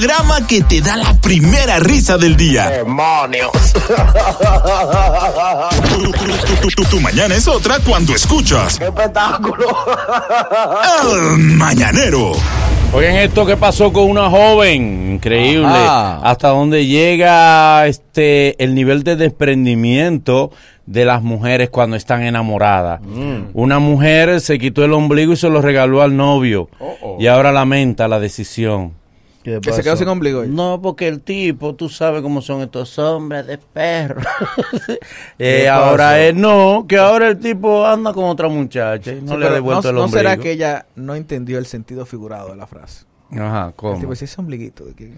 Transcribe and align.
programa 0.00 0.46
que 0.46 0.60
te 0.60 0.82
da 0.82 0.94
la 0.96 1.14
primera 1.14 1.78
risa 1.78 2.18
del 2.18 2.36
día. 2.36 2.68
¡Demonios! 2.68 3.50
Tu, 5.88 6.12
tu- 6.12 6.58
tu- 6.60 6.68
tu- 6.82 6.84
tu 6.90 7.00
mañana 7.00 7.34
es 7.34 7.48
otra 7.48 7.78
cuando 7.80 8.14
escuchas 8.14 8.78
¡Qué 8.78 8.84
espectáculo! 8.86 9.66
El 11.32 11.38
Mañanero. 11.38 12.32
Oigan 12.92 13.16
esto 13.16 13.46
que 13.46 13.56
pasó 13.56 13.90
con 13.92 14.10
una 14.10 14.28
joven, 14.28 15.14
increíble. 15.14 15.66
Ajá. 15.66 16.18
Hasta 16.22 16.48
dónde 16.48 16.84
llega 16.86 17.86
este 17.86 18.62
el 18.62 18.74
nivel 18.74 19.02
de 19.02 19.16
desprendimiento 19.16 20.50
de 20.84 21.06
las 21.06 21.22
mujeres 21.22 21.70
cuando 21.70 21.96
están 21.96 22.22
enamoradas. 22.22 23.00
Una 23.54 23.78
mujer 23.78 24.42
se 24.42 24.58
quitó 24.58 24.84
el 24.84 24.92
ombligo 24.92 25.32
y 25.32 25.36
se 25.36 25.48
lo 25.48 25.62
regaló 25.62 26.02
al 26.02 26.14
novio 26.16 26.68
y 27.18 27.26
ahora 27.28 27.50
lamenta 27.50 28.08
la 28.08 28.20
decisión. 28.20 28.92
¿Qué 29.46 29.60
Que 29.60 29.72
se 29.72 29.82
quedó 29.84 29.96
sin 29.96 30.08
ombligo. 30.08 30.44
No, 30.44 30.80
porque 30.82 31.06
el 31.06 31.20
tipo, 31.20 31.76
tú 31.76 31.88
sabes 31.88 32.20
cómo 32.20 32.42
son 32.42 32.62
estos 32.62 32.98
hombres 32.98 33.46
de 33.46 33.58
perro. 33.58 34.20
Eh, 35.38 35.68
ahora 35.68 36.20
es 36.20 36.34
no, 36.34 36.84
que 36.88 36.96
ahora 36.98 37.28
el 37.28 37.38
tipo 37.38 37.86
anda 37.86 38.12
con 38.12 38.24
otra 38.24 38.48
muchacha 38.48 39.12
y 39.12 39.20
no 39.20 39.32
Sí, 39.34 39.38
le 39.38 39.46
ha 39.46 39.50
devuelto 39.52 39.82
no, 39.84 39.88
el 39.90 39.94
¿no 39.96 40.04
ombligo. 40.04 40.18
será 40.18 40.36
que 40.36 40.50
ella 40.52 40.86
no 40.96 41.14
entendió 41.14 41.58
el 41.58 41.66
sentido 41.66 42.04
figurado 42.06 42.48
de 42.50 42.56
la 42.56 42.66
frase? 42.66 43.04
Ajá, 43.32 43.66
El 43.68 43.74
¿cómo? 43.74 43.98
tipo, 43.98 44.12
ese 44.12 44.26
ombliguito. 44.38 44.84
¿de 44.84 44.94
qué? 44.94 45.10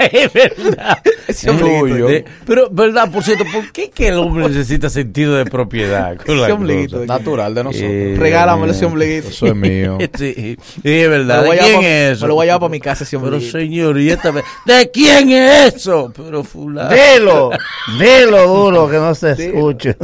es 0.12 0.32
verdad. 0.32 0.98
Ese 1.26 1.48
ombliguito. 1.48 2.06
De- 2.08 2.24
pero, 2.46 2.68
verdad, 2.70 3.10
por 3.10 3.22
cierto, 3.24 3.44
¿por 3.52 3.72
qué 3.72 3.88
que 3.90 4.08
el 4.08 4.18
hombre 4.18 4.46
necesita 4.48 4.90
sentido 4.90 5.34
de 5.34 5.46
propiedad? 5.46 6.16
con 6.26 6.38
la 6.38 6.44
Ese 6.46 6.52
ombliguito. 6.52 7.06
Natural 7.06 7.54
de 7.54 7.64
nosotros. 7.64 7.90
Eh, 7.90 8.14
Regálamelo 8.18 8.72
ese 8.72 8.84
ombliguito. 8.84 9.28
Eso 9.28 9.46
es 9.46 9.54
mío. 9.56 9.96
Sí, 10.20 10.34
sí, 10.34 10.56
es 10.82 11.08
verdad. 11.08 11.42
¿De 11.44 11.50
quién 11.58 11.82
es 11.82 12.12
eso? 12.16 12.24
me 12.24 12.28
lo 12.28 12.34
voy 12.34 12.44
a 12.44 12.46
llevar 12.48 12.60
para 12.60 12.70
mi 12.70 12.80
casa 12.80 13.04
ese 13.04 13.16
Pero 13.18 13.28
ombliguito. 13.36 13.58
señor, 13.58 13.98
y 13.98 14.10
esta 14.10 14.30
vez, 14.32 14.44
¿de 14.66 14.90
quién 14.90 15.30
es 15.30 15.74
eso? 15.76 16.12
Pero 16.14 16.44
fulano. 16.44 16.90
Dilo, 16.94 17.50
dilo 17.98 18.46
duro 18.46 18.90
que 18.90 18.96
no 18.98 19.14
se 19.14 19.30
escuche. 19.32 19.96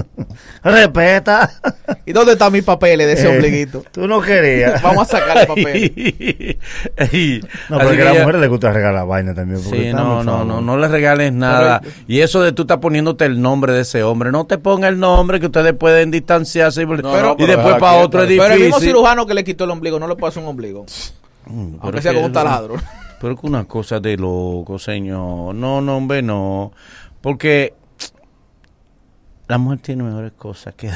Respeta. 0.62 1.52
¿Y 2.06 2.12
dónde 2.12 2.32
están 2.32 2.52
mis 2.52 2.62
papeles 2.64 3.06
de 3.06 3.12
ese 3.12 3.26
Eh, 3.26 3.36
ombliguito? 3.36 3.84
Tú 3.92 4.06
no 4.08 4.20
querías. 4.22 4.80
Vamos 4.82 5.12
a 5.12 5.18
sacar 5.18 5.38
el 5.38 5.46
papel. 5.46 6.58
Ay, 6.96 7.40
No, 7.68 7.78
porque 7.78 7.96
que 7.96 8.02
a 8.02 8.04
las 8.06 8.14
ya- 8.14 8.20
mujeres 8.20 8.40
les 8.40 8.50
gusta 8.50 8.72
regalar 8.72 9.06
vaina 9.06 9.34
también. 9.34 9.60
Sí, 9.60 9.92
no, 9.92 10.22
no, 10.22 10.44
no, 10.44 10.60
no 10.60 10.76
le 10.76 10.88
regales 10.88 11.32
nada. 11.32 11.80
y 12.06 12.20
eso 12.20 12.42
de 12.42 12.52
tú 12.52 12.62
estás 12.62 12.78
poniéndote 12.78 13.24
el 13.24 13.40
nombre 13.40 13.72
de 13.72 13.80
ese 13.82 14.02
hombre, 14.02 14.30
no 14.32 14.46
te 14.46 14.58
ponga 14.58 14.88
el 14.88 14.98
nombre 14.98 15.40
que 15.40 15.46
ustedes 15.46 15.72
pueden 15.74 16.10
distanciarse 16.10 16.82
y, 16.82 16.86
no, 16.86 16.94
y 16.94 16.96
pero 17.02 17.36
después 17.36 17.74
para 17.76 17.94
otro 17.98 18.22
es 18.22 18.28
Pero 18.28 18.54
el 18.54 18.60
mismo 18.60 18.80
cirujano 18.80 19.26
que 19.26 19.34
le 19.34 19.44
quitó 19.44 19.64
el 19.64 19.70
ombligo 19.70 19.98
no 19.98 20.08
le 20.08 20.16
puede 20.16 20.30
hacer 20.30 20.42
un 20.42 20.48
ombligo. 20.50 20.84
Mm, 21.46 21.70
pero 21.72 21.82
Aunque 21.82 22.02
sea 22.02 22.12
con 22.14 22.24
un 22.24 22.32
taladro. 22.32 22.74
Pero 23.20 23.36
que 23.36 23.46
una 23.46 23.64
cosa 23.64 23.98
de 24.00 24.16
loco, 24.16 24.78
señor. 24.78 25.54
No, 25.54 25.80
no, 25.80 25.96
hombre, 25.96 26.20
no. 26.22 26.72
Porque 27.20 27.72
la 29.48 29.58
mujer 29.58 29.78
tiene 29.78 30.02
mejores 30.02 30.32
cosas 30.32 30.74
que 30.74 30.90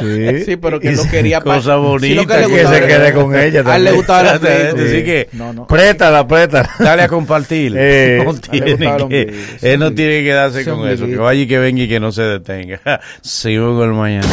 Sí. 0.00 0.44
Sí, 0.44 0.56
pero 0.56 0.80
que 0.80 0.96
sí, 0.96 1.08
quería 1.08 1.40
cosa 1.40 1.76
bonita, 1.76 2.38
que, 2.46 2.54
que 2.54 2.66
se 2.66 2.80
quede 2.86 3.12
con 3.12 3.34
ella 3.36 3.62
A 3.66 3.76
él 3.76 3.84
le 3.84 3.92
gustaba 3.92 4.32
ombligo. 4.36 4.86
así 4.86 5.04
que- 5.04 5.28
No, 5.32 5.52
no. 5.52 5.66
Préstala, 5.66 6.26
préstala. 6.26 6.70
Dale 6.78 7.02
a 7.02 7.08
compartir. 7.08 7.74
Eh, 7.78 8.22
no 8.24 8.34
tiene 8.34 8.76
que, 9.08 9.34
él 9.62 9.78
no 9.78 9.92
tiene 9.92 10.22
que 10.22 10.32
darse 10.32 10.64
con 10.64 10.88
eso. 10.88 11.06
Que 11.06 11.16
vaya 11.16 11.42
y 11.42 11.46
que 11.46 11.58
venga 11.58 11.82
y 11.82 11.88
que 11.88 12.00
no 12.00 12.12
se 12.12 12.22
detenga. 12.22 12.80
Sigo 13.22 13.76
con 13.78 13.88
el 13.88 13.94
mañana. 13.94 14.26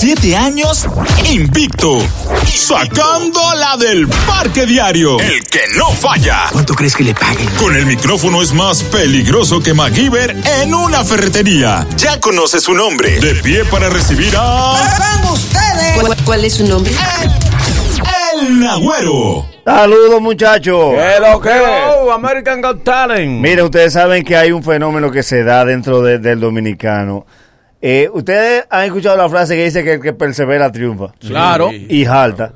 Siete 0.00 0.34
años 0.34 0.86
invicto. 1.30 1.98
Sacando 2.46 3.38
la 3.54 3.76
del 3.76 4.08
parque 4.26 4.64
diario. 4.64 5.20
El 5.20 5.44
que 5.44 5.60
no 5.76 5.90
falla. 5.90 6.44
¿Cuánto 6.50 6.72
crees 6.74 6.96
que 6.96 7.04
le 7.04 7.12
paguen? 7.14 7.46
Con 7.58 7.76
el 7.76 7.84
micrófono 7.84 8.40
es 8.40 8.54
más 8.54 8.82
peligroso 8.84 9.60
que 9.60 9.74
MacGyver 9.74 10.34
en 10.62 10.72
una 10.74 11.04
ferretería. 11.04 11.86
Ya 11.98 12.18
conoce 12.18 12.60
su 12.60 12.72
nombre. 12.72 13.20
De 13.20 13.34
pie 13.42 13.66
para 13.66 13.90
recibir 13.90 14.32
a. 14.38 14.74
¿Cuál, 16.00 16.16
cuál 16.24 16.44
es 16.46 16.54
su 16.54 16.66
nombre? 16.66 16.92
El 18.40 18.66
Agüero. 18.66 19.44
Saludos, 19.66 20.22
muchachos. 20.22 20.94
Pero 20.96 21.40
que. 21.42 21.50
Oh, 22.00 22.10
American 22.10 22.62
Got 22.62 22.84
Talent. 22.84 23.42
Miren, 23.42 23.66
ustedes 23.66 23.92
saben 23.92 24.24
que 24.24 24.34
hay 24.34 24.50
un 24.50 24.62
fenómeno 24.64 25.10
que 25.10 25.22
se 25.22 25.44
da 25.44 25.62
dentro 25.66 26.00
de- 26.00 26.18
del 26.18 26.40
dominicano. 26.40 27.26
Eh, 27.82 28.08
ustedes 28.12 28.64
han 28.68 28.84
escuchado 28.84 29.16
la 29.16 29.28
frase 29.28 29.56
que 29.56 29.64
dice 29.64 29.82
que 29.82 29.94
el 29.94 30.00
que 30.00 30.12
persevera 30.12 30.70
triunfa. 30.70 31.12
Claro. 31.18 31.70
Y 31.72 32.04
jalta. 32.04 32.52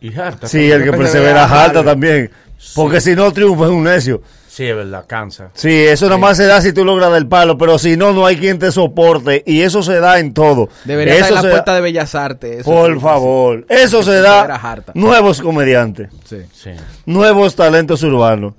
Y 0.00 0.14
harta. 0.18 0.46
Sí, 0.46 0.70
el 0.70 0.84
que 0.84 0.92
persevera 0.92 1.48
jalta 1.48 1.82
también. 1.82 2.30
Porque 2.74 3.00
si 3.00 3.14
no 3.16 3.32
triunfa 3.32 3.64
es 3.64 3.70
un 3.70 3.84
necio. 3.84 4.22
Sí, 4.48 4.64
es 4.66 4.76
verdad, 4.76 5.04
cansa. 5.08 5.50
Sí, 5.54 5.68
eso 5.72 6.08
nomás 6.08 6.36
se 6.36 6.44
da 6.46 6.60
si 6.60 6.72
tú 6.72 6.84
logras 6.84 7.12
del 7.12 7.26
palo, 7.26 7.58
pero 7.58 7.76
si 7.76 7.96
no, 7.96 8.12
no 8.12 8.24
hay 8.24 8.36
quien 8.36 8.60
te 8.60 8.70
soporte. 8.70 9.42
Y 9.44 9.62
eso 9.62 9.82
se 9.82 9.98
da 9.98 10.20
en 10.20 10.32
todo. 10.32 10.68
Debería 10.84 11.14
eso 11.14 11.22
estar 11.24 11.30
en 11.38 11.42
la 11.42 11.42
da- 11.42 11.50
puerta 11.50 11.74
de 11.74 11.80
Bellas 11.80 12.14
Artes. 12.14 12.60
eso 12.60 12.70
Por 12.70 12.94
sí, 12.94 13.00
favor. 13.00 13.66
Eso 13.68 14.04
se 14.04 14.20
da. 14.20 14.42
harta. 14.44 14.92
Nuevos 14.94 15.40
comediantes. 15.40 16.08
sí. 16.24 16.36
Sí. 16.52 16.70
nuevos 17.06 17.56
talentos 17.56 18.04
urbanos, 18.04 18.54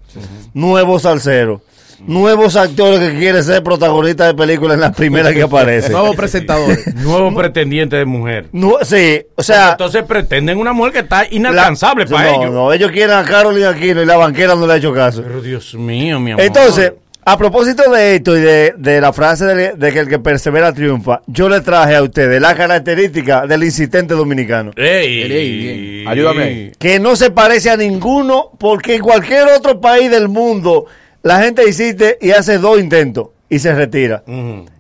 nuevos 0.54 1.04
salseros, 1.04 1.62
nuevos 2.00 2.56
actores 2.56 3.00
que 3.00 3.18
quieren 3.18 3.44
ser 3.44 3.64
protagonistas 3.64 4.28
de 4.28 4.34
películas 4.34 4.76
en 4.76 4.82
las 4.82 4.96
primeras 4.96 5.34
que 5.34 5.44
aparecen. 5.44 5.92
Nuevos 5.92 6.16
presentadores. 6.16 6.96
Nuevo 6.96 7.34
pretendiente 7.36 7.96
de 7.96 8.06
mujer. 8.06 8.48
No, 8.52 8.74
sí, 8.84 9.22
o 9.36 9.44
sea, 9.44 9.72
Entonces 9.72 10.04
pretenden 10.04 10.58
una 10.58 10.74
mujer 10.74 10.94
que 10.94 11.00
está 11.00 11.24
la- 11.24 11.28
inalcanzable 11.32 12.06
para 12.06 12.32
no, 12.32 12.42
ellos. 12.42 12.54
No, 12.54 12.74
ellos 12.74 12.92
quieren 12.92 13.16
a 13.16 13.24
Carolina 13.24 13.70
Aquino 13.70 14.02
y 14.02 14.06
la 14.06 14.18
banquera 14.18 14.56
no 14.56 14.68
le 14.68 14.74
ha 14.74 14.78
hecho 14.78 14.94
caso. 14.94 15.24
Pero 15.24 15.42
Dios 15.42 15.74
mío, 15.76 16.20
mi 16.20 16.32
amor. 16.32 16.44
Entonces, 16.44 16.94
a 17.28 17.38
propósito 17.40 17.90
de 17.92 18.18
esto 18.18 18.38
y 18.38 18.42
de, 18.42 18.76
de 18.78 19.02
la 19.02 19.12
frase 19.12 19.46
de, 19.46 19.74
de 19.74 19.92
que 19.92 20.00
el 20.00 20.08
que 20.08 20.20
persevera 20.20 20.72
triunfa, 20.74 21.22
yo 21.26 21.50
le 21.50 21.62
traje 21.62 21.96
a 21.96 22.04
ustedes 22.04 22.40
la 22.40 22.54
característica 22.56 23.48
del 23.48 23.64
insistente 23.64 24.14
dominicano. 24.14 24.70
Ey, 24.76 25.24
Ey, 25.24 25.58
bien. 25.58 26.08
Ayúdame 26.08 26.74
que 26.78 27.00
no 27.00 27.16
se 27.16 27.32
parece 27.32 27.72
a 27.72 27.78
ninguno 27.78 28.52
porque 28.60 28.94
en 28.96 29.02
cualquier 29.02 29.48
otro 29.48 29.82
país 29.82 30.12
del 30.12 30.28
mundo 30.30 30.86
la 31.26 31.40
gente 31.42 31.66
insiste 31.68 32.20
y 32.22 32.30
hace 32.32 32.60
dos 32.60 32.80
intentos 32.80 33.30
y 33.50 33.58
se 33.58 33.74
retira. 33.74 34.24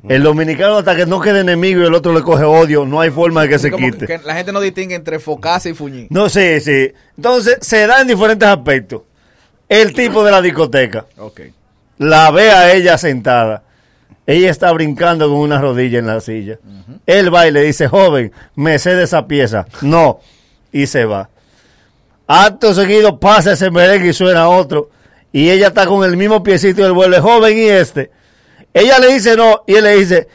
El 0.07 0.21
dominicano 0.21 0.77
hasta 0.77 0.95
que 0.95 1.07
no 1.07 1.19
quede 1.19 1.39
enemigo 1.39 1.81
y 1.81 1.85
el 1.85 1.93
otro 1.95 2.13
le 2.13 2.21
coge 2.21 2.43
odio, 2.43 2.85
no 2.85 3.01
hay 3.01 3.09
forma 3.09 3.41
de 3.41 3.49
que 3.49 3.57
se 3.59 3.71
Como 3.71 3.89
quite. 3.91 4.05
que 4.05 4.19
la 4.19 4.35
gente 4.35 4.51
no 4.51 4.61
distingue 4.61 4.93
entre 4.93 5.17
focasa 5.19 5.69
y 5.69 5.73
fuñín. 5.73 6.05
No, 6.11 6.29
sí, 6.29 6.59
sí. 6.61 6.93
Entonces 7.17 7.57
se 7.61 7.87
da 7.87 8.01
en 8.01 8.07
diferentes 8.07 8.47
aspectos. 8.47 9.01
El 9.67 9.93
tipo 9.93 10.23
de 10.23 10.29
la 10.31 10.41
discoteca. 10.43 11.07
Ok. 11.17 11.41
La 11.97 12.29
ve 12.29 12.51
a 12.51 12.73
ella 12.73 12.97
sentada. 12.99 13.63
Ella 14.27 14.51
está 14.51 14.71
brincando 14.71 15.27
con 15.27 15.37
una 15.39 15.59
rodilla 15.59 15.97
en 15.97 16.05
la 16.07 16.19
silla. 16.21 16.59
Él 17.07 17.33
va 17.33 17.47
y 17.47 17.51
le 17.51 17.61
dice, 17.63 17.87
joven, 17.87 18.31
me 18.55 18.77
cede 18.77 19.03
esa 19.03 19.25
pieza. 19.27 19.65
No. 19.81 20.19
Y 20.71 20.85
se 20.85 21.05
va. 21.05 21.29
Acto 22.27 22.73
seguido 22.75 23.19
pasa 23.19 23.53
ese 23.53 23.71
merengue 23.71 24.09
y 24.09 24.13
suena 24.13 24.47
otro. 24.49 24.89
Y 25.35 25.49
ella 25.49 25.67
está 25.67 25.85
con 25.85 26.05
el 26.05 26.15
mismo 26.15 26.41
piecito 26.43 26.79
y 26.79 26.85
él 26.85 26.93
vuelve, 26.93 27.19
joven, 27.19 27.57
y 27.57 27.63
este. 27.63 28.09
Ella 28.73 28.99
le 28.99 29.13
dice 29.13 29.35
no, 29.35 29.63
y 29.67 29.75
él 29.75 29.83
le 29.83 29.97
dice, 29.97 30.29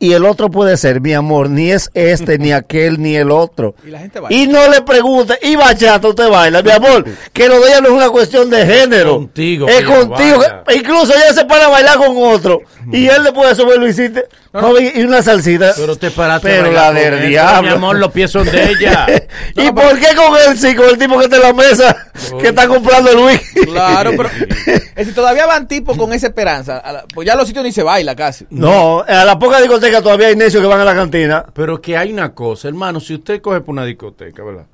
y 0.00 0.12
el 0.12 0.24
otro 0.24 0.50
puede 0.50 0.76
ser, 0.76 1.00
mi 1.00 1.12
amor, 1.14 1.48
ni 1.48 1.70
es 1.70 1.88
este, 1.94 2.36
ni 2.36 2.50
aquel, 2.60 3.00
ni 3.00 3.14
el 3.14 3.30
otro. 3.30 3.76
Y 3.86 3.90
la 3.90 4.00
gente 4.00 4.18
baila. 4.18 4.36
Y 4.36 4.48
no 4.48 4.68
le 4.68 4.82
pregunte, 4.82 5.38
y 5.40 5.54
bachata 5.54 6.08
usted 6.08 6.28
baila, 6.30 6.62
mi 6.62 6.70
amor, 6.72 7.04
que 7.32 7.46
lo 7.46 7.60
de 7.60 7.68
ella 7.68 7.80
no 7.80 7.86
es 7.90 7.94
una 7.94 8.10
cuestión 8.10 8.50
de 8.50 8.66
género. 8.66 9.18
Contigo 9.18 9.68
Es 9.68 9.84
contigo. 9.84 10.42
incluso 10.74 11.14
ella 11.14 11.32
se 11.32 11.44
para 11.44 11.66
a 11.66 11.68
bailar 11.68 11.98
con 11.98 12.16
otro. 12.16 12.62
Y 12.90 13.06
él 13.06 13.22
después 13.22 13.46
de 13.46 13.52
eso 13.52 13.78
lo 13.78 13.86
hiciste. 13.86 14.24
Joven, 14.60 14.92
y 14.94 15.00
una 15.02 15.22
salsita. 15.22 15.72
Pero 15.76 15.96
te 15.96 16.10
paraste 16.10 16.48
Pero 16.48 16.72
la 16.72 16.92
del 16.92 17.14
él, 17.14 17.28
diablo. 17.28 17.62
Mi 17.62 17.68
amor, 17.68 17.96
los 17.96 18.12
pies 18.12 18.30
son 18.30 18.44
de 18.44 18.70
ella. 18.72 19.06
¿Y 19.56 19.70
por 19.72 19.98
qué 19.98 20.14
con 20.14 20.36
él 20.46 20.58
sí? 20.58 20.74
Con 20.74 20.88
el 20.88 20.98
tipo 20.98 21.18
que 21.18 21.24
está 21.24 21.36
en 21.36 21.42
la 21.42 21.52
mesa, 21.52 22.10
que 22.40 22.48
está 22.48 22.68
comprando 22.68 23.10
el 23.10 23.18
whisky. 23.18 23.60
Claro, 23.66 24.12
pero 24.16 24.28
es 24.66 24.94
decir, 24.96 25.14
todavía 25.14 25.46
van 25.46 25.66
tipos 25.68 25.96
con 25.96 26.12
esa 26.12 26.28
esperanza. 26.28 26.82
La- 26.84 27.04
pues 27.12 27.26
ya 27.26 27.34
los 27.34 27.46
sitios 27.46 27.64
ni 27.64 27.72
se 27.72 27.82
baila 27.82 28.14
casi. 28.16 28.46
No, 28.50 29.00
a 29.06 29.24
la 29.24 29.38
poca 29.38 29.60
discoteca 29.60 30.02
todavía 30.02 30.28
hay 30.28 30.36
necios 30.36 30.60
que 30.62 30.68
van 30.68 30.80
a 30.80 30.84
la 30.84 30.94
cantina. 30.94 31.44
Pero 31.54 31.80
que 31.80 31.96
hay 31.96 32.12
una 32.12 32.34
cosa, 32.34 32.68
hermano, 32.68 33.00
si 33.00 33.14
usted 33.14 33.40
coge 33.40 33.60
por 33.60 33.72
una 33.72 33.84
discoteca, 33.84 34.42
¿verdad? 34.44 34.64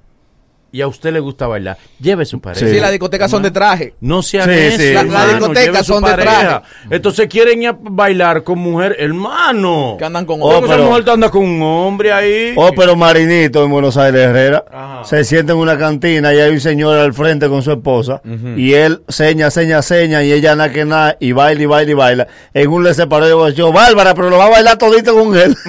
Y 0.75 0.83
a 0.83 0.89
usted 0.89 1.13
le 1.13 1.21
gusta 1.21 1.47
bailar, 1.47 1.79
lleve 2.01 2.25
su 2.25 2.41
pareja. 2.41 2.67
Sí, 2.67 2.81
las 2.81 2.91
discotecas 2.91 3.31
son 3.31 3.45
de 3.45 3.53
traje. 3.53 3.95
No 4.01 4.23
sean 4.23 4.51
Sí, 4.51 4.73
sí. 4.77 4.93
La- 4.93 5.05
las 5.05 5.29
discotecas 5.29 5.87
son 5.87 6.03
de 6.03 6.15
traje. 6.15 6.61
Entonces 6.91 7.29
quieren 7.29 7.63
ir 7.63 7.69
a 7.69 7.77
bailar 7.79 8.43
con 8.43 8.59
mujer, 8.59 8.97
hermano. 8.99 9.95
Que 10.01 10.05
andan 10.05 10.27
con 10.27 10.43
Oh, 10.43 10.49
Porque 10.51 10.65
esa 10.67 10.75
pero- 10.75 10.89
mujer 10.89 11.11
anda 11.11 11.31
con 11.31 11.45
un 11.45 11.63
hombre 11.63 12.13
ahí. 12.13 12.55
Oh, 12.57 12.73
pero 12.75 12.97
Marinito 12.97 13.63
en 13.63 13.71
Buenos 13.71 13.97
Aires 13.97 14.21
Herrera 14.23 14.65
Ajá. 14.69 15.05
se 15.05 15.23
sienta 15.23 15.53
en 15.53 15.59
una 15.61 15.79
cantina 15.79 16.35
y 16.35 16.41
hay 16.41 16.51
un 16.51 16.61
señor 16.61 16.99
al 16.99 17.15
frente 17.15 17.49
con 17.49 17.63
su 17.63 17.71
esposa 17.71 18.21
y 18.57 18.73
él 18.75 19.05
seña, 19.09 19.53
seña, 19.53 19.81
seña 19.81 20.25
y 20.25 20.33
ella 20.33 20.57
nada 20.57 20.73
que 20.73 20.85
nada 20.85 21.17
y 21.21 21.31
baila 21.31 21.63
y 21.63 21.67
baila 21.67 21.91
y 21.93 21.95
baila. 21.95 22.27
En 22.53 22.69
un 22.69 22.83
le 22.83 22.95
separó 22.95 23.49
y 23.49 23.55
yo, 23.55 23.71
Bárbara, 23.73 24.13
pero 24.13 24.29
lo 24.29 24.39
va 24.39 24.47
a 24.47 24.51
bailar 24.51 24.77
todito 24.77 25.15
con 25.15 25.37
él. 25.39 25.57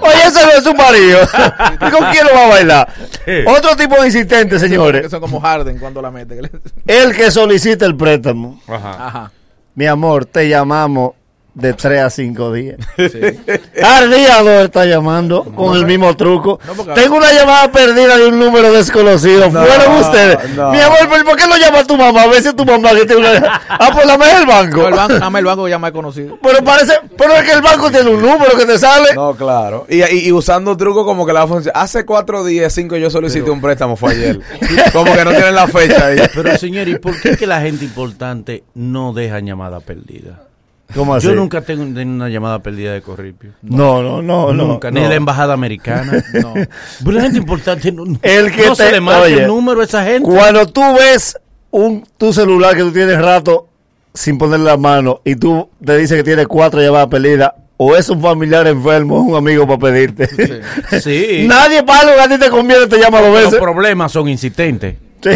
Oye, 0.00 0.22
ese 0.26 0.42
no 0.46 0.52
es 0.52 0.64
su 0.64 0.72
marido. 0.74 1.18
¿Y 1.74 1.90
con 1.90 2.10
quién 2.12 2.26
lo 2.26 2.32
va 2.34 2.44
a 2.46 2.48
bailar? 2.48 2.88
Sí. 3.26 3.32
Otro 3.58 3.76
tipo 3.76 4.00
de 4.00 4.06
insistente, 4.06 4.54
Que 4.54 4.58
señores. 4.60 5.10
son 5.10 5.20
como 5.20 5.40
Harden 5.40 5.78
cuando 5.78 6.00
la 6.00 6.10
mete. 6.10 6.38
que 6.40 6.50
El 6.86 7.14
que 7.14 7.30
solicita 7.30 7.84
el 7.86 7.96
préstamo. 7.96 8.60
Ajá. 8.68 9.06
Ajá. 9.06 9.32
Mi 9.74 9.86
amor, 9.86 10.24
te 10.26 10.48
llamamos 10.48 11.12
de 11.58 11.72
3 11.74 12.00
a 12.02 12.10
5 12.10 12.52
días. 12.52 12.76
Sí. 12.96 13.20
Al 13.82 14.10
día 14.10 14.42
2 14.42 14.64
está 14.64 14.84
llamando 14.84 15.44
con 15.44 15.74
el 15.76 15.86
mismo 15.86 16.14
truco. 16.16 16.58
No, 16.66 16.74
porque- 16.74 16.92
Tengo 16.92 17.16
una 17.16 17.32
llamada 17.32 17.70
perdida 17.72 18.16
de 18.16 18.26
un 18.26 18.38
número 18.38 18.72
desconocido. 18.72 19.50
Fueron 19.50 19.94
ustedes. 20.00 20.50
no. 20.56 20.70
Mi 20.72 20.80
amor, 20.80 21.08
¿por, 21.08 21.24
por 21.24 21.36
qué 21.36 21.46
lo 21.46 21.56
llama 21.56 21.84
tu 21.84 21.96
mamá? 21.96 22.22
A 22.22 22.26
ver 22.28 22.42
si 22.42 22.48
es 22.48 22.56
tu 22.56 22.64
mamá 22.64 22.90
que 22.90 23.04
tiene 23.06 23.28
una. 23.28 23.60
Ah, 23.80 23.90
pues 23.92 24.06
la 24.06 24.14
el 24.14 24.46
banco. 24.46 24.78
No, 24.82 24.88
el 24.88 24.94
banco, 24.94 25.30
más 25.30 25.38
el 25.40 25.44
banco 25.46 25.68
ya 25.68 25.78
más 25.78 25.92
conocido. 25.92 26.36
Pero 26.42 26.64
parece, 26.64 26.94
pero 27.16 27.32
es 27.34 27.42
que 27.44 27.52
el 27.52 27.62
banco 27.62 27.90
tiene 27.90 28.10
un 28.10 28.20
número 28.20 28.56
que 28.56 28.66
te 28.66 28.76
sale. 28.78 29.14
No, 29.14 29.34
claro. 29.34 29.86
Y, 29.88 30.02
y- 30.02 30.26
y 30.28 30.32
usando 30.32 30.76
truco 30.76 31.04
como 31.04 31.24
que 31.26 31.32
la 31.32 31.46
función. 31.46 31.72
Hace 31.76 32.04
cuatro 32.04 32.44
días, 32.44 32.72
cinco, 32.72 32.96
yo 32.96 33.08
solicité 33.10 33.50
un 33.50 33.60
préstamo, 33.60 33.96
fue 33.96 34.12
ayer. 34.12 34.40
como 34.92 35.12
que 35.14 35.24
no 35.24 35.30
tienen 35.30 35.54
la 35.54 35.66
fecha 35.68 36.06
ahí. 36.06 36.18
Pero 36.34 36.56
señor, 36.58 36.88
¿y 36.88 36.98
por 36.98 37.18
qué 37.20 37.36
que 37.36 37.46
la 37.46 37.60
gente 37.60 37.84
importante 37.84 38.64
no 38.74 39.12
deja 39.12 39.38
llamada 39.40 39.80
perdida? 39.80 40.40
¿Cómo 40.94 41.14
así? 41.14 41.26
Yo 41.26 41.34
nunca 41.34 41.60
tengo 41.60 41.82
una 41.82 42.28
llamada 42.28 42.60
perdida 42.62 42.92
de 42.94 43.02
Corripio. 43.02 43.50
No, 43.62 44.02
no, 44.02 44.22
no, 44.22 44.52
no. 44.52 44.64
nunca, 44.66 44.90
ni 44.90 45.00
de 45.02 45.08
la 45.08 45.14
embajada 45.16 45.52
americana. 45.54 46.24
no. 46.42 46.54
Pero 47.04 47.12
la 47.12 47.22
gente 47.22 47.38
importante 47.38 47.92
no, 47.92 48.04
El 48.22 48.50
que 48.52 48.66
no 48.66 48.74
se 48.74 48.86
te- 48.86 48.92
le 48.92 49.00
marca 49.00 49.22
oye, 49.22 49.42
el 49.42 49.46
número 49.48 49.80
a 49.82 49.84
esa 49.84 50.02
gente. 50.04 50.28
Cuando 50.28 50.66
tú 50.66 50.80
ves 50.98 51.36
un 51.70 52.04
tu 52.16 52.32
celular 52.32 52.74
que 52.74 52.82
tú 52.82 52.92
tienes 52.92 53.20
rato 53.20 53.68
sin 54.14 54.38
ponerle 54.38 54.64
la 54.64 54.76
mano 54.78 55.20
y 55.24 55.36
tú 55.36 55.68
te 55.84 55.96
dice 55.98 56.16
que 56.16 56.24
tienes 56.24 56.46
cuatro 56.48 56.80
llamadas 56.80 57.08
perdidas, 57.08 57.52
o 57.76 57.94
es 57.94 58.08
un 58.08 58.20
familiar 58.20 58.66
enfermo 58.66 59.18
o 59.18 59.20
un 59.20 59.36
amigo 59.36 59.66
para 59.66 59.78
pedirte. 59.78 60.26
Sí. 61.00 61.44
Nadie 61.46 61.82
para 61.84 62.10
lo 62.10 62.14
que 62.16 62.20
a 62.22 62.28
ti 62.28 62.38
te 62.38 62.48
conviene 62.50 62.86
te 62.86 62.98
llama 62.98 63.20
dos 63.20 63.30
Los 63.32 63.44
veces. 63.44 63.60
problemas 63.60 64.10
son 64.10 64.28
insistentes. 64.28 64.96
Sí. 65.22 65.30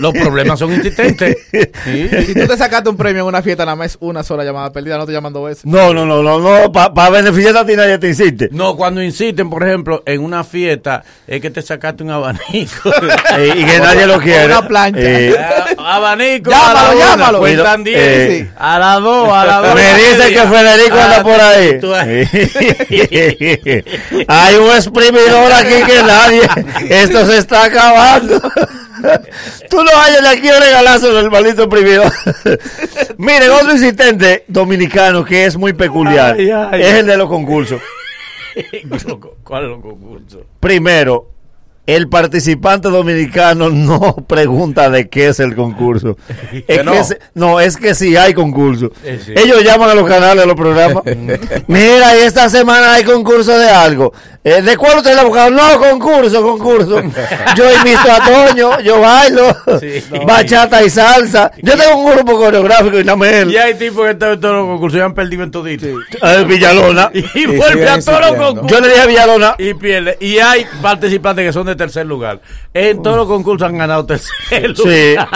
Los 0.00 0.12
problemas 0.12 0.58
son 0.58 0.72
insistentes. 0.72 1.36
Sí. 1.84 2.08
Si 2.26 2.34
tú 2.34 2.46
te 2.46 2.56
sacaste 2.56 2.88
un 2.90 2.96
premio 2.96 3.22
en 3.22 3.28
una 3.28 3.42
fiesta, 3.42 3.64
nada 3.64 3.76
más 3.76 3.92
es 3.92 3.98
una 4.00 4.22
sola 4.22 4.44
llamada 4.44 4.70
perdida, 4.72 4.96
no 4.98 5.06
te 5.06 5.12
llaman 5.12 5.32
dos 5.32 5.46
veces. 5.46 5.64
No, 5.66 5.92
no, 5.94 6.04
no, 6.04 6.22
no, 6.22 6.38
no, 6.38 6.72
para 6.72 7.10
beneficiar 7.10 7.56
a 7.56 7.64
ti 7.64 7.74
nadie 7.76 7.98
te 7.98 8.08
insiste. 8.08 8.48
No, 8.52 8.76
cuando 8.76 9.02
insisten, 9.02 9.48
por 9.50 9.62
ejemplo, 9.66 10.02
en 10.06 10.20
una 10.22 10.44
fiesta, 10.44 11.02
es 11.26 11.40
que 11.40 11.50
te 11.50 11.62
sacaste 11.62 12.02
un 12.02 12.10
abanico. 12.10 12.92
Eh, 13.38 13.52
y 13.56 13.64
que 13.64 13.78
nadie 13.78 14.06
lo 14.06 14.18
quiere. 14.20 14.46
una 14.46 14.66
plancha. 14.68 15.00
Eh, 15.00 15.30
Eh, 15.30 15.36
abanico. 15.78 16.50
Llámalo, 16.50 16.78
a 16.78 16.82
la 16.82 16.90
una, 16.90 17.04
llámalo. 17.06 17.38
Cuentan 17.40 17.84
Pero, 17.84 17.98
10. 18.00 18.30
eh, 18.42 18.50
a 18.58 18.78
las 18.78 19.00
2, 19.02 19.32
a 19.32 19.44
las 19.44 19.62
2. 19.62 19.74
me 19.74 19.94
dice 19.94 20.28
que 20.32 20.40
Federico 20.40 20.96
Ah, 20.98 21.04
anda 21.04 21.22
por 21.22 21.40
ahí. 21.40 21.80
tú- 21.80 21.94
Hay 24.28 24.56
un 24.56 24.70
exprimidor 24.70 25.52
aquí 25.52 25.74
que 25.86 26.02
nadie. 26.02 26.42
Esto 26.90 27.26
se 27.26 27.38
está 27.38 27.64
acabando. 27.64 28.40
Tú 29.70 29.76
no 29.82 29.90
vayas 29.92 30.22
de 30.22 30.28
aquí 30.28 30.48
a 30.48 30.60
regalazo 30.60 31.18
el 31.18 31.30
maldito 31.30 31.62
exprimidor. 31.64 32.12
Miren, 33.18 33.50
otro 33.50 33.72
insistente 33.72 34.44
dominicano 34.48 35.24
que 35.24 35.44
es 35.44 35.56
muy 35.56 35.72
peculiar 35.72 36.36
Ay, 36.38 36.50
ay. 36.50 36.82
es 36.82 36.94
el 36.94 37.06
de 37.06 37.16
los 37.16 37.28
concursos. 37.28 37.80
¿Cuál 39.44 39.64
es 39.64 39.68
los 39.70 39.80
concursos? 39.82 40.40
Primero, 40.60 41.30
el 41.88 42.06
participante 42.06 42.90
dominicano 42.90 43.70
no 43.70 44.14
pregunta 44.28 44.90
de 44.90 45.08
qué 45.08 45.28
es 45.28 45.40
el 45.40 45.56
concurso. 45.56 46.18
Es 46.52 46.80
que 46.80 47.18
no. 47.34 47.60
es 47.60 47.76
que 47.78 47.94
si 47.94 48.14
hay 48.14 48.34
concurso. 48.34 48.92
Eh, 49.02 49.18
sí. 49.24 49.32
Ellos 49.34 49.64
llaman 49.64 49.88
a 49.88 49.94
los 49.94 50.06
canales, 50.06 50.44
a 50.44 50.46
los 50.46 50.54
programas. 50.54 51.02
Mira, 51.66 52.14
y 52.14 52.26
esta 52.26 52.50
semana 52.50 52.92
hay 52.92 53.04
concurso 53.04 53.58
de 53.58 53.70
algo. 53.70 54.12
Eh, 54.44 54.62
¿De 54.62 54.76
cuál 54.76 54.98
usted 54.98 55.14
la 55.16 55.24
buscado? 55.24 55.50
No, 55.50 55.78
concurso, 55.78 56.42
concurso. 56.42 57.02
Yo 57.56 57.74
invito 57.74 58.00
a 58.10 58.24
Toño, 58.24 58.80
yo 58.80 59.00
bailo, 59.00 59.56
Sí. 59.80 60.04
bachata 60.26 60.82
y 60.84 60.90
salsa. 60.90 61.50
Yo 61.62 61.76
tengo 61.76 61.96
un 61.96 62.12
grupo 62.14 62.36
coreográfico 62.36 62.98
y 62.98 63.04
la 63.04 63.16
mel. 63.16 63.50
Y 63.50 63.56
hay 63.56 63.74
tipos 63.74 64.04
que 64.04 64.12
están 64.12 64.32
en 64.32 64.40
todos 64.40 64.54
los 64.56 64.66
concursos 64.66 64.98
y 64.98 65.02
han 65.02 65.14
perdido 65.14 65.42
en 65.42 65.50
toditos. 65.50 65.88
Eh, 66.22 66.44
Villalona. 66.46 67.10
Y 67.12 67.46
vuelve 67.46 67.88
a 67.88 67.98
todos 67.98 68.20
los 68.20 68.34
concursos. 68.34 68.70
Yo 68.70 68.80
le 68.80 68.88
dije 68.88 69.00
a 69.00 69.06
Villalona, 69.06 69.54
Y 69.58 69.74
pierde. 69.74 70.18
Y 70.20 70.38
hay 70.38 70.66
participantes 70.82 71.46
que 71.46 71.52
son 71.52 71.66
de 71.66 71.77
tercer 71.78 72.04
lugar. 72.04 72.42
En 72.74 73.02
todos 73.02 73.16
los 73.16 73.26
concursos 73.26 73.66
han 73.66 73.78
ganado 73.78 74.04
tercer 74.04 74.76
Sí. 74.76 75.14
lugar. 75.14 75.28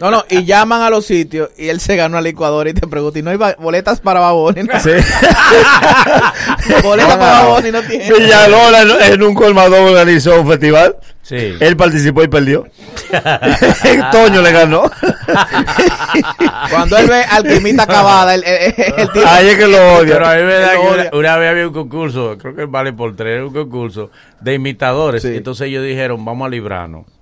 No, 0.00 0.10
no, 0.10 0.24
y 0.28 0.44
llaman 0.44 0.82
a 0.82 0.90
los 0.90 1.06
sitios 1.06 1.50
y 1.56 1.68
él 1.68 1.78
se 1.78 1.94
ganó 1.94 2.16
la 2.16 2.22
licuadora 2.22 2.68
y 2.68 2.74
te 2.74 2.88
pregunta, 2.88 3.18
¿y 3.20 3.22
no 3.22 3.30
hay 3.30 3.38
boletas 3.60 4.00
para 4.00 4.18
Baboni? 4.18 4.62
sí. 4.82 4.90
boletas 6.82 7.16
para 7.16 7.42
Baboni 7.42 7.70
no 7.70 7.82
tiene. 7.82 8.10
Villalona 8.12 8.80
en, 8.82 9.12
en 9.12 9.22
un 9.22 9.34
colmadón 9.34 9.80
organizó 9.88 10.40
un 10.40 10.48
festival. 10.48 10.96
Sí. 11.22 11.54
Él 11.60 11.76
participó 11.76 12.22
y 12.22 12.28
perdió. 12.28 12.66
Toño 14.12 14.42
le 14.42 14.52
ganó. 14.52 14.90
Cuando 16.70 16.96
él 16.98 17.06
ve 17.08 17.24
alquimita 17.24 17.82
acabada, 17.84 18.34
el, 18.34 18.44
el, 18.44 18.74
el 18.76 19.12
tipo... 19.12 19.26
Ahí 19.26 19.48
es 19.48 19.56
que 19.56 19.66
lo 19.66 19.94
odia. 19.94 20.14
Pero 20.14 20.26
a 20.26 20.34
mí 20.34 20.42
me 20.42 20.54
da 20.54 20.74
Él 20.74 20.80
que 20.80 20.86
una, 20.86 21.10
una 21.12 21.36
vez 21.36 21.50
había 21.50 21.66
un 21.68 21.72
concurso, 21.72 22.36
creo 22.38 22.54
que 22.54 22.64
vale 22.64 22.92
por 22.92 23.16
tres, 23.16 23.42
un 23.42 23.52
concurso 23.52 24.10
de 24.40 24.54
imitadores. 24.54 25.22
Sí. 25.22 25.36
Entonces 25.36 25.68
ellos 25.68 25.84
dijeron, 25.84 26.24
vamos 26.24 26.46
a 26.46 26.48
librarnos. 26.48 27.15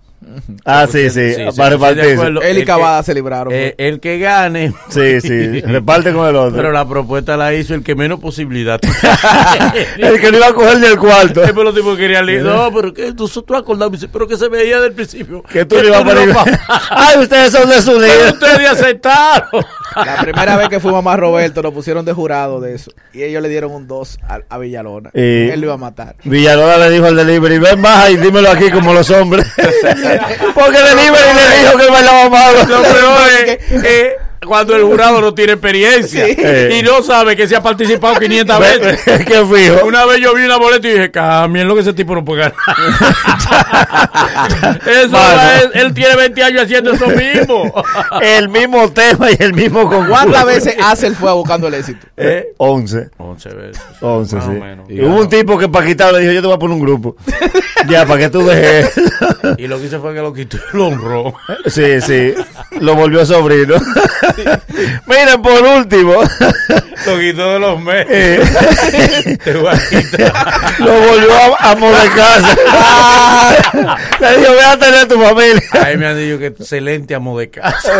Ah, 0.64 0.86
sí, 0.90 1.10
sí. 1.10 1.34
Sí, 1.34 1.34
sí. 1.34 2.22
Él 2.42 2.56
y 2.56 2.60
El 2.60 2.64
Cavada 2.66 3.00
que- 3.00 3.06
se 3.06 3.14
libraron. 3.14 3.52
Eh, 3.54 3.74
el 3.78 4.00
que 4.00 4.18
gane. 4.18 4.72
Sí, 4.88 5.20
sí. 5.20 5.60
Reparte 5.62 6.12
con 6.12 6.26
el 6.28 6.36
otro. 6.36 6.56
Pero 6.56 6.72
la 6.72 6.88
propuesta 6.88 7.36
la 7.36 7.54
hizo 7.54 7.74
el 7.74 7.82
que 7.82 7.94
menos 7.94 8.20
posibilidad. 8.20 8.80
el 9.98 10.20
que 10.20 10.30
no 10.30 10.38
iba 10.38 10.48
a 10.48 10.52
coger 10.54 10.78
cuarto. 10.98 11.40
Después 11.40 11.64
los 11.64 11.74
tipos 11.74 11.96
querían 11.96 12.26
li- 12.26 12.38
No, 12.38 12.70
pero 12.72 12.92
que 12.92 13.12
tú, 13.12 13.28
tú 13.28 13.54
acordado, 13.56 13.90
pero 14.12 14.26
que 14.26 14.36
se 14.36 14.48
veía 14.48 14.80
del 14.80 14.92
principio. 14.92 15.42
Que 15.42 15.64
tú 15.64 15.76
no 15.76 15.84
ibas 15.84 16.02
para 16.02 16.22
ibas 16.24 16.46
ir. 16.46 16.58
Ay, 16.90 17.18
ustedes 17.20 17.52
son 17.52 17.68
de 17.68 17.80
su 17.82 17.92
Pero 17.98 18.32
ustedes 18.32 18.70
aceptaron. 18.70 19.64
La 19.94 20.16
primera 20.22 20.56
vez 20.56 20.68
que 20.68 20.80
fuimos 20.80 21.00
a 21.00 21.02
más 21.02 21.18
Roberto, 21.18 21.62
lo 21.62 21.72
pusieron 21.72 22.04
de 22.04 22.12
jurado 22.12 22.60
de 22.60 22.74
eso. 22.74 22.90
Y 23.12 23.22
ellos 23.22 23.42
le 23.42 23.48
dieron 23.48 23.72
un 23.72 23.86
2 23.86 24.18
a, 24.28 24.38
a 24.48 24.58
Villalona. 24.58 25.10
Él 25.12 25.60
lo 25.60 25.66
iba 25.66 25.74
a 25.74 25.78
matar. 25.78 26.16
Villalona 26.24 26.78
le 26.78 26.90
dijo 26.90 27.06
al 27.06 27.16
delivery, 27.16 27.58
ven 27.58 27.80
baja 27.82 28.10
y 28.10 28.16
dímelo 28.16 28.50
aquí 28.50 28.70
como 28.70 28.92
los 28.92 29.08
hombres. 29.10 29.46
Porque 30.54 30.78
el 30.78 30.84
delivery 30.84 31.28
le 31.34 31.58
dijo 31.60 31.78
que 31.78 31.84
él 31.84 31.90
bailaba 31.92 32.28
malo. 32.30 32.58
Lo 32.66 32.82
peor 32.82 33.30
es 33.46 33.58
eh, 33.84 34.16
cuando 34.44 34.74
el 34.76 34.82
jurado 34.84 35.20
no 35.20 35.34
tiene 35.34 35.52
experiencia 35.54 36.26
Sí. 36.26 36.36
y 36.78 36.82
no 36.82 37.02
sabe 37.02 37.36
que 37.36 37.46
se 37.48 37.56
ha 37.56 37.62
participado 37.62 38.14
500 38.16 38.58
veces. 38.60 39.00
Qué 39.26 39.44
fijo. 39.44 39.84
Una 39.86 40.04
vez 40.06 40.20
yo 40.20 40.34
vi 40.34 40.44
una 40.44 40.56
boleta 40.56 40.88
y 40.88 40.92
dije, 40.92 41.10
cambien 41.10 41.66
lo 41.68 41.74
que 41.74 41.80
ese 41.82 41.92
tipo 41.92 42.14
no 42.14 42.24
puede 42.24 42.42
ganar. 42.42 42.54
eso 44.86 45.08
Mano. 45.10 45.42
es- 45.56 45.70
él 45.74 45.94
tiene 45.94 46.16
20 46.16 46.42
años 46.42 46.62
haciendo 46.62 46.92
eso 46.92 47.06
mismo. 47.08 47.72
El 48.22 48.48
mismo 48.48 48.90
tema 48.92 49.30
y 49.30 49.36
el 49.38 49.52
mismo 49.54 49.82
concurso. 49.88 50.08
¿Cuántas 50.10 50.46
veces 50.46 50.74
Hazel 50.82 51.14
fue 51.16 51.32
buscando 51.32 51.68
el 51.68 51.74
éxito? 51.74 52.06
Eh, 52.16 52.48
11. 52.58 53.10
11 53.18 53.48
veces. 53.50 53.82
11, 54.00 54.36
Más 54.36 54.44
sí. 54.44 54.50
o 54.50 54.54
menos. 54.54 54.90
Y 54.90 55.00
hubo 55.02 55.20
un 55.20 55.28
tipo 55.28 55.58
que 55.58 55.68
para 55.68 55.86
quitarlo 55.86 56.18
le 56.18 56.22
dijo, 56.22 56.32
yo 56.34 56.40
te 56.40 56.46
voy 56.46 56.56
a 56.56 56.58
poner 56.58 56.76
un 56.76 56.82
grupo. 56.82 57.16
ya, 57.88 58.06
para 58.06 58.20
que 58.20 58.30
tú 58.30 58.44
dejes. 58.46 58.92
Y 59.58 59.66
lo 59.66 59.78
que 59.78 59.86
hizo 59.86 60.00
fue 60.00 60.14
que 60.14 60.20
lo 60.20 60.32
quitó 60.32 60.56
y 60.72 60.76
lo 60.76 60.86
honró. 60.88 61.34
sí, 61.66 62.00
sí. 62.00 62.34
Lo 62.80 62.94
volvió 62.94 63.24
sobrino. 63.26 63.74
Miren, 65.06 65.42
por 65.42 65.62
último, 65.62 66.14
Lo 67.06 67.18
quitó 67.18 67.52
de 67.54 67.58
los 67.58 67.80
meses. 67.80 68.06
eh, 68.10 69.38
lo 70.78 70.92
volvió 70.92 71.32
a, 71.58 71.70
a 71.70 71.74
de 71.74 72.08
casa. 72.14 72.56
le 74.20 74.38
dijo, 74.38 74.52
ve 74.52 74.62
a 74.64 74.78
tener 74.78 75.08
tu 75.08 75.20
familia. 75.20 75.62
Ahí 75.84 75.96
me 75.96 76.06
han 76.06 76.16
dicho 76.18 76.38
que 76.38 76.46
excelente 76.46 77.14
amo 77.14 77.38
de 77.38 77.50
casa. 77.50 77.92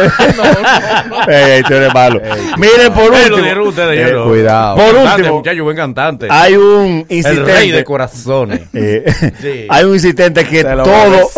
Ey, 1.29 1.63
tú 1.65 1.75
eres 1.75 1.93
malo. 1.95 2.21
Miren, 2.57 2.93
por 2.93 3.11
último. 3.13 3.37
dieron 3.39 3.69
ustedes, 3.69 4.09
eh, 4.09 4.13
no. 4.13 4.25
cuidado. 4.25 4.77
Por 4.77 4.85
Cantante, 4.95 5.21
último, 5.23 5.37
muchacho, 5.39 5.65
buen 5.65 5.77
cantante. 5.77 6.27
hay 6.31 6.57
un 6.57 7.07
el 7.09 7.17
insistente. 7.17 7.53
rey 7.53 7.71
de 7.71 7.85
corazones. 7.85 8.61
Eh, 8.73 9.05
Sí. 9.41 9.67
Hay 9.69 9.85
un 9.85 9.95
insistente 9.95 10.45
que 10.47 10.65
todo. 10.65 11.31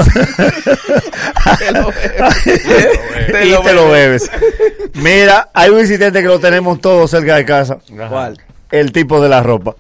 Te 3.41 3.45
lo- 3.47 3.61
y 3.61 3.63
te 3.65 3.73
lo 3.75 3.91
bebes. 3.91 4.31
Mira, 4.95 5.51
hay 5.53 5.71
un 5.71 5.81
insistente 5.81 6.21
que 6.23 6.29
lo 6.29 6.39
tenemos 6.41 6.81
todos 6.81 7.11
cerca 7.11 7.37
de 7.37 7.45
casa. 7.45 7.79
Ajá. 7.95 8.09
¿Cuál? 8.09 8.39
El 8.71 8.93
tipo 8.93 9.21
de 9.21 9.29
la 9.29 9.43
ropa. 9.43 9.75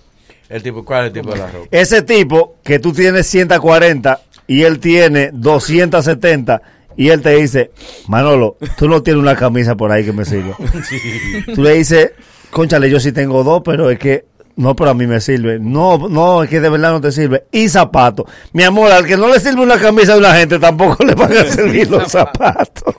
El 0.48 0.62
tipo, 0.62 0.84
¿Cuál 0.84 1.00
es 1.02 1.06
el 1.08 1.12
tipo 1.14 1.32
de 1.32 1.38
la 1.38 1.50
ropa? 1.50 1.66
Ese 1.70 2.02
tipo 2.02 2.56
que 2.62 2.78
tú 2.78 2.92
tienes 2.92 3.26
140 3.26 4.20
y 4.46 4.62
él 4.62 4.78
tiene 4.78 5.30
270 5.32 6.62
y 6.96 7.08
él 7.10 7.20
te 7.20 7.30
dice, 7.36 7.72
Manolo, 8.08 8.56
tú 8.78 8.88
no 8.88 9.02
tienes 9.02 9.20
una 9.20 9.34
camisa 9.36 9.74
por 9.74 9.90
ahí 9.90 10.04
que 10.04 10.12
me 10.12 10.24
sirva. 10.24 10.56
Tú 11.54 11.62
le 11.62 11.74
dices, 11.74 12.12
conchale, 12.50 12.88
yo 12.88 13.00
sí 13.00 13.12
tengo 13.12 13.44
dos, 13.44 13.60
pero 13.64 13.90
es 13.90 13.98
que 13.98 14.24
no, 14.56 14.74
pero 14.74 14.90
a 14.90 14.94
mí 14.94 15.06
me 15.06 15.20
sirve. 15.20 15.58
No, 15.60 16.08
no, 16.08 16.42
es 16.42 16.48
que 16.48 16.60
de 16.60 16.70
verdad 16.70 16.92
no 16.92 17.00
te 17.00 17.12
sirve. 17.12 17.44
Y 17.52 17.68
zapatos. 17.68 18.26
Mi 18.52 18.62
amor, 18.64 18.90
al 18.90 19.04
que 19.04 19.18
no 19.18 19.28
le 19.28 19.38
sirve 19.38 19.60
una 19.60 19.78
camisa 19.78 20.14
de 20.14 20.18
una 20.18 20.34
gente, 20.34 20.58
tampoco 20.58 21.04
le 21.04 21.14
van 21.14 21.30
a 21.36 21.44
servir 21.52 21.90
los 21.90 22.10
zapatos. 22.10 22.94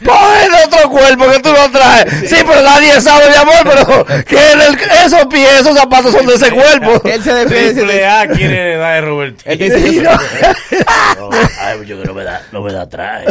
De 0.00 0.64
otro 0.66 0.90
cuerpo 0.90 1.30
que 1.30 1.38
tú 1.40 1.50
lo 1.52 1.70
traes. 1.70 2.28
Sí, 2.28 2.36
pero 2.46 2.62
nadie 2.62 3.00
sabe, 3.00 3.24
mi 3.30 3.36
amor, 3.36 3.54
pero 3.64 4.24
que 4.24 4.36
el- 4.52 4.78
esos 5.04 5.26
pies, 5.26 5.60
esos 5.60 5.76
zapatos 5.76 6.12
son 6.12 6.26
de 6.26 6.34
ese 6.34 6.50
cuerpo. 6.50 7.00
Él 7.08 7.22
se 7.22 7.32
defiende. 7.34 7.74
Triple 7.74 8.06
A 8.06 8.26
quiere 8.28 8.54
heredar 8.58 8.94
de 8.94 9.00
Roberto. 9.08 9.42
Él 9.46 9.58
dice, 9.58 9.94
yo 9.94 10.02
soy- 10.02 10.78
Ay, 11.60 11.78
mucho 11.78 12.00
que 12.00 12.04
no 12.06 12.14
me 12.14 12.24
da, 12.24 12.42
no 12.52 12.60
me 12.62 12.72
da 12.72 12.88
traje. 12.88 13.26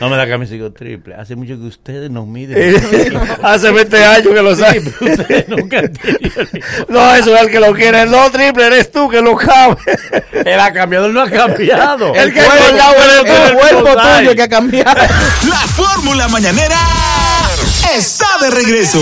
No 0.00 0.08
me 0.10 0.16
da 0.16 0.28
camisa 0.28 0.52
digo 0.52 0.72
triple. 0.72 1.14
Hace 1.14 1.34
mucho 1.36 1.54
que 1.56 1.66
ustedes 1.66 2.10
nos 2.10 2.26
miden. 2.26 2.76
Hace 3.42 3.70
20 3.70 4.04
años 4.04 4.28
que 4.28 4.42
lo 4.42 4.50
ustedes 4.50 5.48
nunca 5.48 5.82
ni- 5.82 6.60
No, 6.88 7.14
eso 7.14 7.34
es 7.36 7.42
el 7.42 7.50
que 7.50 7.60
lo 7.60 7.72
quiere. 7.74 8.06
No, 8.06 8.30
triple, 8.30 8.66
eres 8.66 8.90
tú 8.90 9.08
que 9.08 9.20
lo 9.20 9.36
cabe. 9.36 9.76
El 10.32 10.60
ha 10.60 10.72
cambiado, 10.72 11.06
él 11.06 11.14
no 11.14 11.22
ha 11.22 11.30
cambiado. 11.30 12.14
El 12.14 12.32
que 12.32 12.40
cuerpo- 12.40 12.76
la 12.76 12.90
el, 12.92 13.26
el 13.48 13.54
cuerpo 13.54 14.00
tuyo 14.18 14.34
que 14.34 14.42
ha 14.42 14.48
cambiado. 14.48 14.94
La 15.48 15.58
fórmula 15.84 16.28
mañanera 16.28 16.78
está 17.96 18.38
de 18.40 18.50
regreso. 18.50 19.00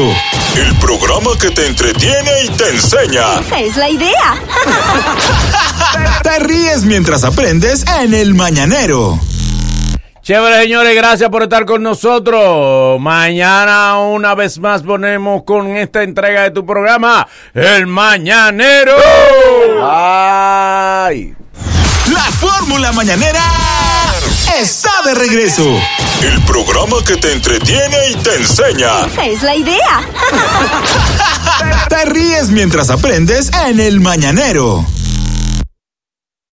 El 0.56 0.74
programa 0.76 1.30
que 1.38 1.50
te 1.50 1.66
entretiene 1.66 2.44
y 2.44 2.48
te 2.50 2.70
enseña. 2.70 3.40
Esa 3.40 3.60
es 3.60 3.76
la 3.76 3.88
idea. 3.88 4.34
Te 6.22 6.38
ríes 6.38 6.84
mientras 6.84 7.24
aprendes 7.24 7.84
en 8.00 8.14
el 8.14 8.34
mañanero. 8.34 9.18
Chévere, 10.22 10.62
señores, 10.62 10.94
gracias 10.94 11.28
por 11.28 11.42
estar 11.42 11.66
con 11.66 11.82
nosotros. 11.82 13.00
Mañana 13.00 13.98
una 13.98 14.34
vez 14.34 14.58
más 14.58 14.82
ponemos 14.82 15.42
con 15.44 15.76
esta 15.76 16.02
entrega 16.02 16.42
de 16.42 16.50
tu 16.50 16.64
programa, 16.64 17.26
El 17.54 17.86
Mañanero. 17.86 18.96
Ay. 19.82 21.34
La 22.12 22.24
fórmula 22.24 22.92
mañanera 22.92 23.40
está 24.60 24.90
de 25.06 25.14
regreso. 25.14 25.64
El 26.22 26.42
programa 26.42 26.96
que 27.04 27.16
te 27.16 27.32
entretiene 27.32 27.96
y 28.10 28.14
te 28.16 28.34
enseña. 28.34 29.06
Esa 29.06 29.24
es 29.26 29.42
la 29.42 29.54
idea. 29.56 30.08
Te 31.88 32.04
ríes 32.04 32.50
mientras 32.50 32.90
aprendes 32.90 33.50
en 33.66 33.80
el 33.80 34.00
mañanero. 34.00 34.84